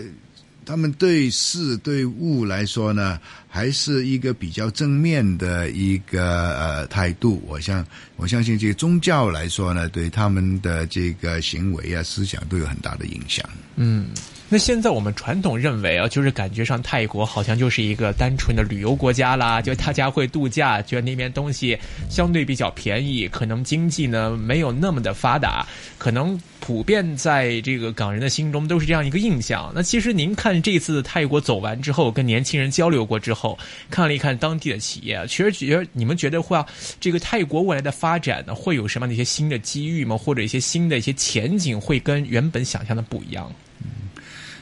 [0.67, 7.41] 他们对事对物来说呢，还是一个比较正面的一个呃态度。
[7.47, 7.85] 我相
[8.17, 13.49] 我相信这个宗教来说呢，对他们的这个行为啊、思想都有很大的影响。
[13.77, 14.07] 嗯。
[14.49, 21.77] 那现在我们传统认为啊，就是感觉上泰国好像就是一个单纯的旅游国家啦，就大家会度假，觉得那边东西
[22.09, 29.71] 相对比较便宜，可能经济呢没有那么的发达，可能普遍在这个港人的心中都是这样一个印象。
[29.73, 33.57] 那其实您看这次泰国走完之后，跟年轻人交流过之后，
[33.89, 36.65] 看了一看当地的企业，其实觉得你们觉得话，
[36.99, 40.17] 这个泰国未来的发展呢，会有什么样的一些新的机遇吗？
[40.17, 43.49] 或者一些新的一些前景，会跟原本想象的不一样？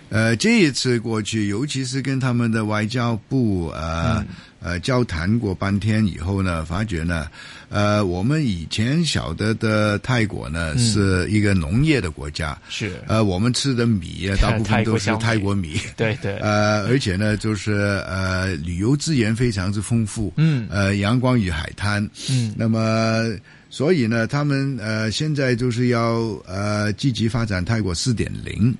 [0.10, 4.24] 呃，这一次过去，尤其是跟他们的外交部呃、
[4.62, 7.28] 呃交谈过半天以后呢，发觉呢，
[7.70, 15.80] 呃，我们以前晓得的泰国呢、是一个农业的国家，是呃，我们吃的米啊， 大部分都是泰国米。
[15.98, 17.74] 对对， 呃，而且呢，就是
[18.08, 23.36] 呃，旅游资源非常之丰富，嗯呃，阳光与海滩，嗯那么，
[23.70, 26.14] 所以呢，他们呃现在就是要
[26.48, 28.74] 呃积极发展泰国四点零。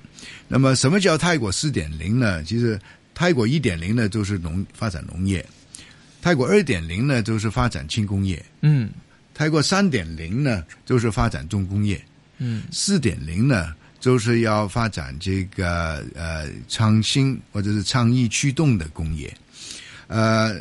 [0.48, 2.42] 那么，什么叫泰国四点零呢？
[2.44, 2.78] 其实，
[3.14, 5.40] 泰国一点零呢，就是农发展农业；
[6.22, 8.90] 泰国二点零呢，就是发展轻工业；嗯。
[9.34, 11.98] 泰国三点零呢，就是发展重工业；
[12.38, 12.62] 嗯。
[12.70, 19.30] 四点零呢，就是要发展这个呃创新或者是倡议驱动的工业。
[20.06, 20.58] 呃，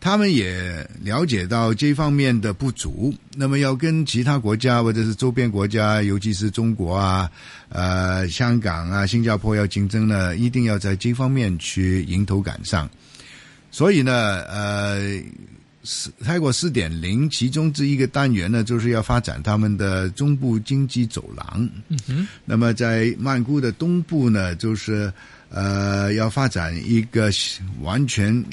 [0.00, 7.30] 他们也了解到这方面的不足，那么要跟其他国家或者是周边国家，尤其是中国啊、
[7.68, 12.88] 呃香港啊、新加坡要竞争呢，一定要在这方面去迎头赶上。
[13.70, 15.22] 所以呢，呃，
[15.84, 21.68] 四泰国四点零其中之一个单元呢，就是要发展他们的中部经济走廊。
[21.88, 25.12] 嗯哼那么在曼谷的东部呢，就是
[25.50, 27.30] 呃要发展一个
[27.82, 28.44] 完全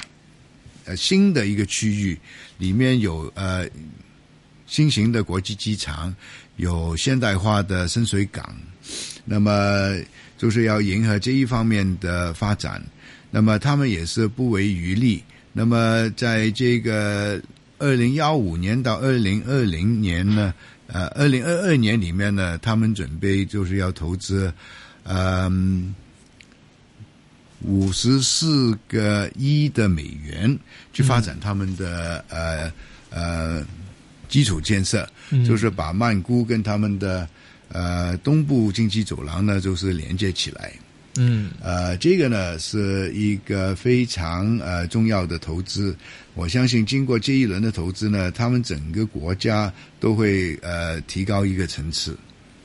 [0.88, 2.18] 呃新的一个区域，
[2.56, 3.68] 里面有呃
[4.66, 6.14] 新型的国际机场，
[6.56, 8.56] 有现代化的深水港，
[9.26, 9.94] 那么
[10.38, 12.82] 就是要迎合这一方面的发展。
[13.30, 15.22] 那么他们也是不遗余力。
[15.52, 17.38] 那么在这个
[17.78, 20.54] 二零幺五年到二零二零年呢，
[20.86, 24.50] 呃，二零二二年里面呢，他们准备就是要投资，
[25.04, 25.94] 嗯。
[27.62, 30.58] 五十四个亿的美元
[30.92, 32.72] 去发展他们的呃
[33.10, 33.66] 呃
[34.28, 35.08] 基础建设，
[35.46, 37.28] 就是把曼谷跟他们的
[37.70, 40.72] 呃东部经济走廊呢，就是连接起来。
[41.20, 45.96] 嗯，呃，这个呢是一个非常呃重要的投资。
[46.34, 52.16] 我相信经过这一轮的投资呢，他们整个国家都会呃提高一个层次。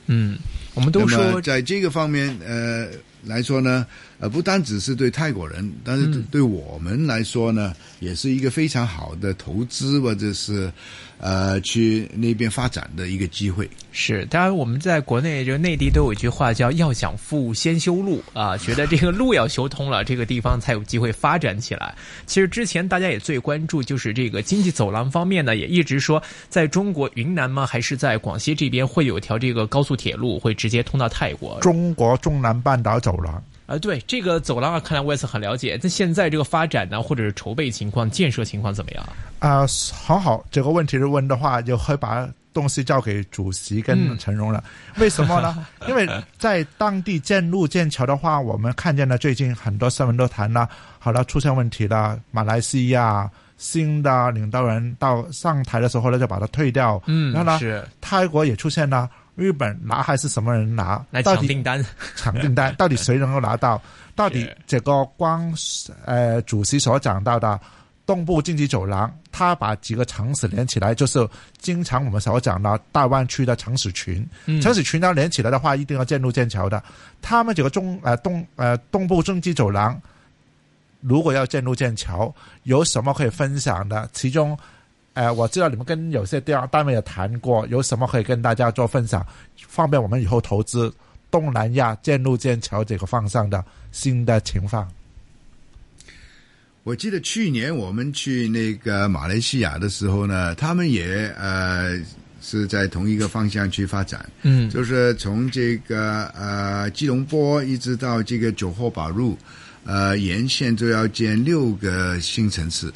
[0.06, 0.38] 嗯，
[0.74, 2.90] 我们都说在这个方面呃
[3.26, 3.86] 来说呢。
[4.20, 10.72] 呃，不单只是对泰国人，但是对我们来说呢，也是一个非常好的投资或者是
[11.18, 13.68] 呃去那边发展的一个机会。
[13.92, 21.94] 是，当然我们在国内，就内地都有一句话叫“要想富，先修路”啊，觉得这个路要修通了，这个地方才有机会发展起来。
[22.26, 27.64] 其实之前大家也最关注就是这个经济走廊方面呢，也一直说在中国云南吗？
[27.64, 31.58] 还是在广西这边会有条这个高速铁路会直接通到泰国？
[31.60, 33.42] 中国中南半岛走廊。
[33.66, 35.78] 啊，对这个走廊啊，看来我也是很了解。
[35.82, 39.08] 那现在这个发展呢，或者是筹备情况、建设情况怎么样？
[39.38, 39.66] 啊，
[40.06, 40.44] 很好。
[40.50, 44.62] 这个问题是问的话，就会把东西交给主席跟陈荣了。
[44.98, 45.66] 为什么呢？
[45.88, 46.06] 因为
[46.38, 52.20] 在当地建路建桥的话，我们看见了最近很多新闻都谈了，好了，出现问题了。
[52.30, 57.02] 马来西亚新的领导人到上台的时候呢，就把它退掉。
[57.06, 59.08] 嗯，然后呢，是泰国也出现了。
[59.34, 61.04] 日本拿还是什么人拿？
[61.10, 61.84] 来抢订单，
[62.16, 63.80] 抢订单， 到底谁能够拿到？
[64.14, 65.52] 到底这个光
[66.04, 67.58] 呃，主席所讲到的
[68.06, 74.24] 东部经济走廊，他把几个城市连起来，就是经常我们所讲的大湾区的城市群。
[74.62, 76.80] 城市群要连起来的话，一定要建路建桥的。
[77.20, 80.00] 他们这个中呃东呃东部经济走廊，
[81.00, 84.08] 如果要建路建桥，有什么可以分享的？
[84.12, 84.56] 其中。
[85.14, 89.24] 呃，我知道你们跟有些地方单位也谈过，有什么可以跟大家做分享，
[89.56, 90.92] 方便我们以后投资
[91.30, 94.88] 东南亚建路建桥这个方向的新的情况。
[96.82, 101.98] 我记得去年我们去那个马来西亚的时候呢，他们也呃
[102.42, 109.38] 是在同一个方向去发展，嗯，就是从这个呃吉隆坡一直到这个九后宝路，
[109.84, 112.92] 呃沿线就要建六个新城市。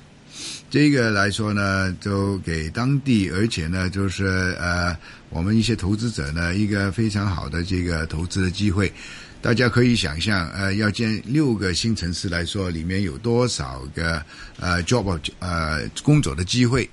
[0.70, 4.26] 这个来说呢，就给当地，而且呢，就是
[4.60, 4.94] 呃，
[5.30, 8.92] 我们一些投资者呢，一个非常好的这个投资的机会。
[9.40, 14.22] 大家可以想象，呃，要建六个新城市来说，里面有多少个
[14.60, 16.88] 呃 job 呃工作的机会。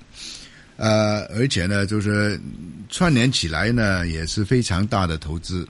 [0.77, 2.39] 呃，而且呢，就是
[2.89, 5.67] 串联起来呢，也是非常大的投资。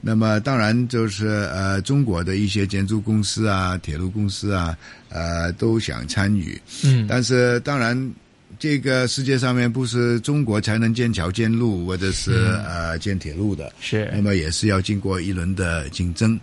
[0.00, 4.76] 那么，当然就是呃，中国的一些建筑公司啊、铁路公司啊，
[5.08, 6.60] 呃，都想参与。
[6.84, 7.06] 嗯。
[7.08, 8.12] 但是，当然，
[8.58, 12.32] 这个世界上面不是中国才能建桥、建路或者是
[12.66, 13.72] 呃建铁路的。
[13.80, 14.10] 是。
[14.14, 16.38] 那么，也是要经过一轮的竞争。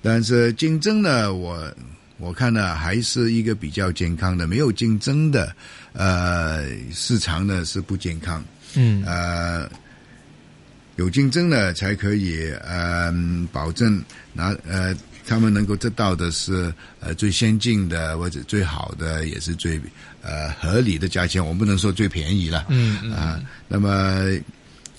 [0.00, 1.72] 但是，竞争呢，我。
[2.18, 5.52] 我看呢，还是一个比较健康的，没有竞争的，
[5.94, 8.42] 呃，市场呢是不健康。
[8.76, 9.68] 嗯，呃，
[10.96, 13.12] 有竞争呢，才可以呃
[13.52, 14.94] 保证拿呃
[15.26, 19.80] 他们能够得到的是呃最先进的或者最好的，也是最
[20.22, 21.44] 呃合理的价钱。
[21.44, 22.66] 我们不能说最便宜了。
[22.68, 24.24] 嗯嗯啊，那么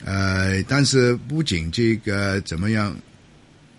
[0.03, 2.95] 呃，但是不仅这个怎么样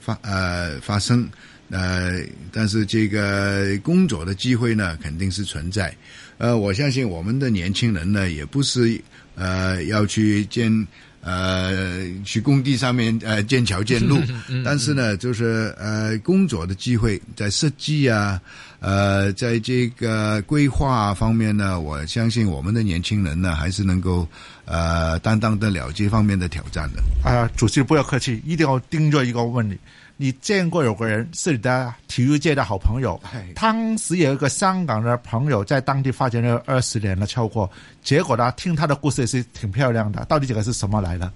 [0.01, 1.29] 发呃发生。
[1.69, 5.93] 呃，但是这个工作的机会呢，肯定是存在。
[6.39, 9.03] 呃，我相信我们的年轻人呢，也不是
[9.37, 10.87] 呃要去建
[11.21, 14.21] 呃去工地上面呃建桥建路，
[14.65, 18.41] 但是呢，就是呃工作的机会在设计啊，
[18.81, 24.29] 呃，在这个规划方面呢，我相信我们的年轻人呢，还是能够
[24.65, 27.03] 呃担当得了这方面的挑战的。
[27.29, 29.77] 啊，主席不要客气，一定要盯着一个问你。
[30.19, 33.21] 你见过有个人是你的体育界的好朋友，
[33.55, 37.71] 当时有一个香港的朋友在当地发展了二十年了超过，
[38.03, 40.25] 结果呢，听他的故事也是挺漂亮的。
[40.25, 41.31] 到底这个是什么来的？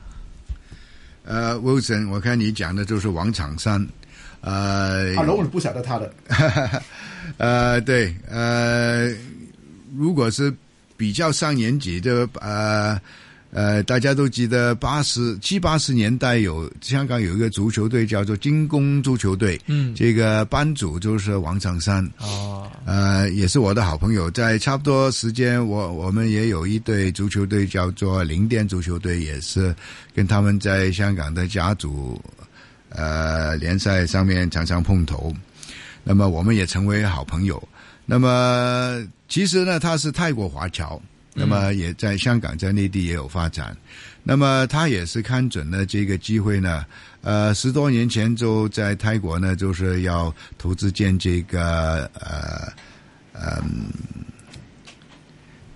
[1.24, 3.86] 呃，Wilson，我看你讲的就是王长山，
[4.40, 6.12] 呃，啊龙你不晓得他的，
[7.36, 9.12] 呃，对，呃，
[9.94, 10.52] 如果是
[10.96, 12.98] 比较上年纪的，呃。
[13.52, 29.74] 呃，大家都记得八十七八十年代有香港有一个足球队叫做金工足球队，嗯，这个班主就是王长山，哦，呃，也是我的好朋友，在差不多时间，我我们也有一队足球队叫做零点足球队，也是
[30.14, 32.22] 跟他们在香港的甲组
[32.90, 35.34] 呃联赛上面常常碰头，
[36.04, 37.60] 那么我们也成为好朋友。
[38.06, 41.02] 那么其实呢，他是泰国华侨。
[41.40, 43.74] 那么也在香港、在内地也有发展。
[44.22, 46.84] 那么他也是看准了这个机会呢，
[47.22, 52.70] 呃，十多年前就在泰国呢，就是要投资建这个呃
[53.32, 53.88] 嗯、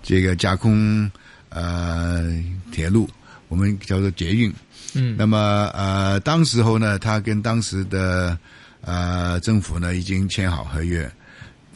[0.03, 1.09] 这个架空
[1.49, 2.23] 呃
[2.71, 3.09] 铁路，
[3.47, 4.53] 我们叫做捷运。
[4.93, 8.37] 嗯那么呃，当时候呢，他跟当时的
[8.81, 11.11] 呃政府呢已经签好合约，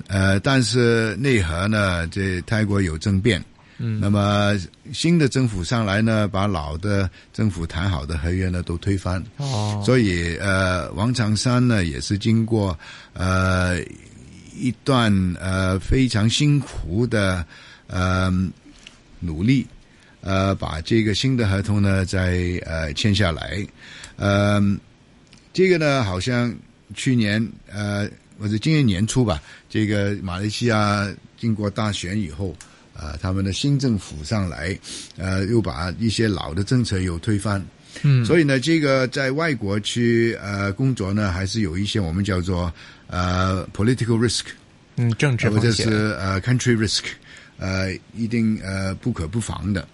[0.07, 3.43] 呃，但是内核呢，这泰国有政变，
[3.79, 3.99] 嗯。
[3.99, 4.55] 那么
[4.93, 12.77] 新的政府上来呢，把老的政府谈好的合约呢都推翻，哦，所以呃，王长山呢也是经过
[13.13, 13.81] 呃
[14.55, 17.45] 一段呃非常辛苦的
[17.87, 18.31] 呃
[19.19, 19.65] 努力，
[20.21, 23.65] 呃，把这个新的合同呢再呃签下来，
[24.17, 24.61] 呃，
[25.53, 26.53] 这个呢好像
[26.93, 32.53] 去年呃或者今年年初吧，这个马来西亚经过大选以后。
[32.99, 34.77] 啊、他们的新政府上来，
[35.15, 37.65] 呃，又把一些老的政策又推翻，
[38.03, 42.71] 嗯所以呢，这个在外国去呃工作呢，还是有一些我们叫做
[43.07, 44.41] 呃 political risk，
[44.97, 47.03] 嗯政治或者是呃 country risk，
[47.57, 49.87] 呃，一定呃不可不防的。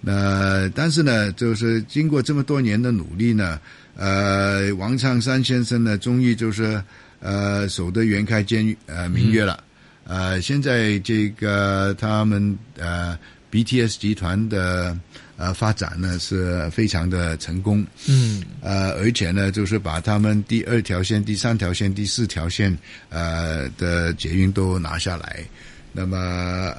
[0.00, 3.58] 那、但是呢，就是经过这么多年的努力呢，
[3.96, 6.80] 呃，王长山先生呢，终于就是
[7.18, 9.64] 呃守得云开见呃明月了。
[10.06, 13.18] 呃，现在这个他们呃
[13.50, 14.96] BTS 集团的
[15.36, 17.84] 呃发展呢是非常的成功。
[18.08, 22.76] 嗯呃，而且呢，就是把他们第二条线、第三条线、第四条线
[23.08, 25.44] 呃的捷运都拿下来。
[25.92, 26.16] 那么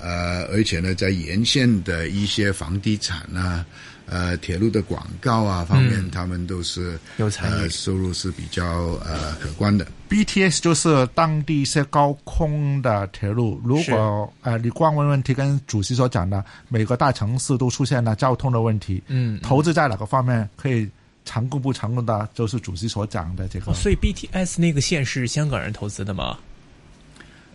[0.01, 3.65] 呃，而且呢，在沿线的一些房地产啊、
[4.09, 8.65] 呃铁路的广告啊方面，嗯他们都是有参与呃收入是比较
[9.05, 9.85] 呃可观的。
[10.09, 13.61] BTS 就是当地一些高空的铁路。
[13.63, 20.89] 如果呃你光问问题跟主席所讲的，每个大城市都出现了交通的问题，嗯，投资在哪个方面可以
[21.25, 23.71] 成功不成功的，就是主席所讲的这个。
[23.71, 26.37] 哦所以 BTS 那个线是香港人投资的吗？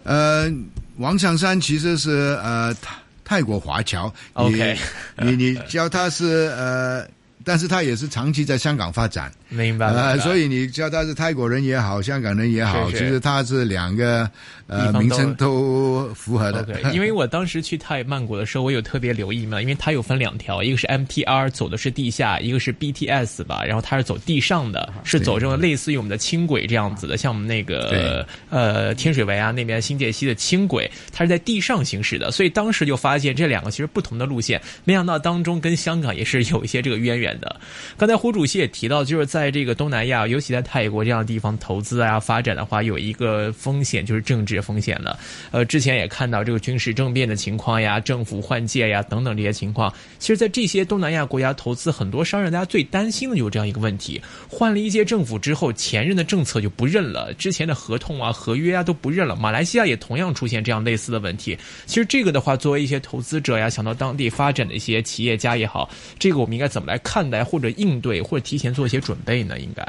[0.05, 0.53] 呃，
[0.97, 2.97] 王长山其实是呃泰
[3.33, 4.13] 泰国华侨。
[4.37, 4.79] 你 OK
[5.23, 7.09] 你你叫他是呃，
[7.43, 9.33] 但是他也是长期在香港发展。
[9.53, 14.29] 明白呃，了，所以你叫他是泰国人也好，香港人也好，是是其实他是两个
[14.67, 16.63] 呃名称都符合的。
[16.63, 37.61] OK，因为我当时去泰曼谷的时候，我有特别留意嘛，因为它有分两条，一个是 MTR 走的是地下，一个是 BTS 吧，然后它是走地上的，是走这种类似于我们的轻轨这样子的，像我们那个呃天水围啊那边新界西的轻轨，它是在地上行驶的，所以当时就发现这两个其实不同的路线，没想到当中跟香港也是有一些这个渊源的。
[37.99, 45.19] 刚才胡主席也提到，就是在在这个东南亚，尤其在泰国这样的地方投资啊发展的话，有一个风险就是政治风险了。
[45.51, 49.93] 呃，之前也看到这个军事政变的情况呀、政府换届呀等等这些情况。
[50.21, 59.35] 其实，在这些东南亚国家投资，很多商人大家最担心的就是这样一个问题：换了一届政府之后，前任的政策就不认了，之前的合同啊、合约啊都不认了。
[59.35, 61.59] 马来西亚也同样出现这样类似的问题。
[61.87, 69.59] 其实这个的话，作为一些投资者呀，想到当地发展的一些企业家也好，这个我们应该怎么来看待，或者应对，或者提前做一些准备呢？
[69.59, 69.83] 应该。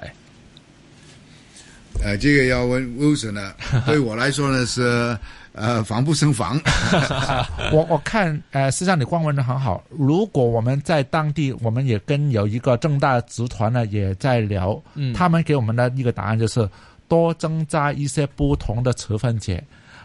[2.02, 3.54] 呃，这个要问 Wilson 呢，
[3.86, 5.16] 对我来说呢是
[5.54, 6.60] 呃防不胜防。
[7.72, 9.84] 我我看，呃，实际上你光问的很好。
[9.90, 16.68] 如果我们在当地，我们也跟有一个正大集团呢也在聊，嗯他们给我们的一个答案就是
[17.08, 19.54] 多增加一些不同的持份者。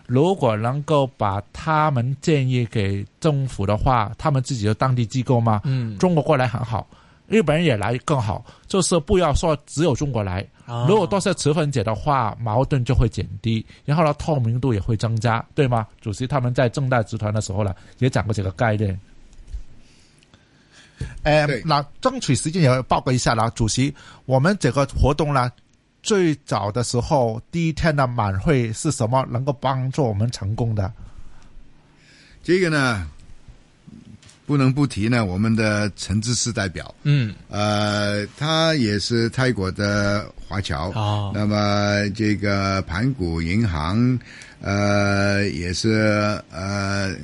[0.07, 6.87] 如果能够把他们建议给政府的话，他们自己的当地机构嘛，嗯中国过来很好，
[7.29, 10.45] 日本人也来更好，就是不要说只有中国来。
[10.67, 15.87] 啊如果都是持份者的话，矛盾就会减低，然后呢，透明度也会增加，对吗？
[16.01, 18.99] 主席他们在正大集团的时候呢，也讲过这个概念。
[21.23, 23.95] 誒對嗱，爭取时间也报告一下啦，主席，
[24.27, 25.51] 我们这个活动呢，
[26.03, 30.93] 最早的时候第一天的晚会是什么能够帮助我们成功的？
[32.43, 33.09] 这个呢，
[34.49, 40.91] 不能不提呢，我们的陈志士代表，嗯呃，他也是泰国的华侨。
[40.93, 44.19] 哦那么这个盘古银行，
[44.63, 47.15] 呃，也是呃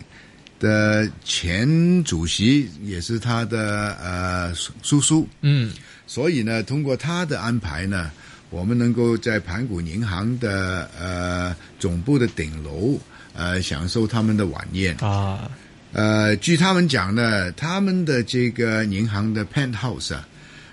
[0.61, 5.27] 的前主席，也是他的呃叔叔叔。
[5.41, 5.73] 嗯
[6.07, 8.11] 所以呢，通过他的安排呢，
[8.51, 13.01] 我们能够在盘古银行的呃总部的顶楼，
[13.33, 14.95] 呃，享受他们的晚宴。
[14.99, 15.51] 啊
[15.95, 20.29] 呃，据他们讲呢，他们的这个银行的 penthouse 啊，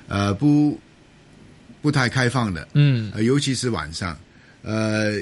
[0.07, 0.79] 呃，不
[1.79, 4.17] 不太开放的，嗯呃，尤其是晚上，
[4.63, 5.21] 呃，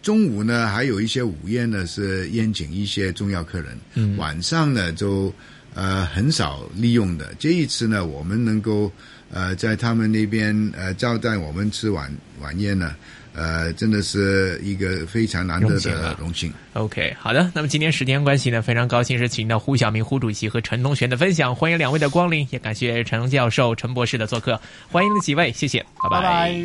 [0.00, 5.34] 中午呢还有一些午宴呢是宴请一些重要客人，嗯晚上呢就
[5.74, 7.34] 呃很少利用的。
[7.36, 8.92] 这一次呢，我们能够
[9.32, 12.08] 呃在他们那边呃招待我们吃晚
[12.40, 12.94] 晚宴呢，
[13.36, 16.52] 呃真的是一个非常难得的荣幸。
[16.72, 17.50] OK，好的。
[17.54, 24.60] 那么今天时间关系呢，非常高兴是请到胡晓明胡主席和陈同学的分享，欢迎两位的光临，也感谢陈教授、陈博士的做客，
[24.90, 26.56] 欢迎几位，谢谢，拜拜拜